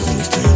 listening 0.00 0.44
to 0.44 0.55